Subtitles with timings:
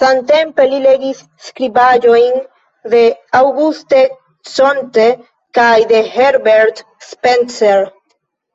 [0.00, 2.38] Samtempe li legis skribaĵojn
[2.94, 3.00] de
[3.40, 4.04] Auguste
[4.52, 5.08] Comte
[5.60, 7.84] kaj de Herbert Spencer.